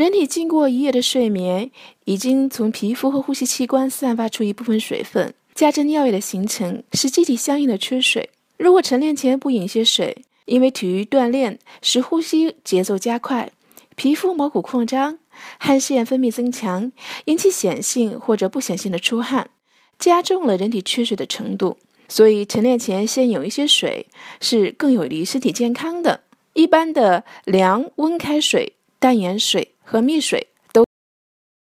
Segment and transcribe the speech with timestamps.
[0.00, 1.70] 人体经过一夜的睡眠，
[2.06, 8.30] 已经从皮肤和呼吸器官散发出一部分水分，加之尿液的形成，使机体相应的缺水。
[8.56, 13.52] 如果晨练前不饮些水，因为体育锻炼使呼吸节奏加快，
[13.94, 15.18] 皮肤毛孔扩张，
[15.58, 16.90] 汗腺分泌增强，
[17.26, 19.50] 引起显性或者不显性的出汗，
[19.98, 21.76] 加重了人体缺水的程度。
[22.08, 24.06] 所以晨练前先饮一些水，
[24.40, 26.22] 是更有利于身体健康的。
[26.54, 30.49] 一般的凉温开水、淡盐水和蜜水